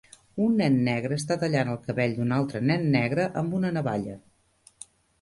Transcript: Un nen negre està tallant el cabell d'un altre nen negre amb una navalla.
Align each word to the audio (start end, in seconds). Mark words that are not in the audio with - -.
Un 0.45 0.53
nen 0.61 0.79
negre 0.87 1.19
està 1.21 1.37
tallant 1.43 1.69
el 1.75 1.79
cabell 1.85 2.17
d'un 2.17 2.35
altre 2.41 2.65
nen 2.73 2.91
negre 2.99 3.31
amb 3.45 3.57
una 3.63 3.75
navalla. 3.81 4.21